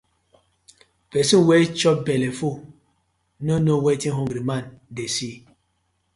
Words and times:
Person 1.11 1.41
wey 1.47 1.63
chop 1.79 1.97
belle 2.07 2.29
full, 2.39 2.57
no 3.47 3.55
know 3.65 3.77
wetin 3.85 4.13
hungry 4.19 4.43
man 4.49 4.65
dey 4.95 5.07
see: 5.15 5.33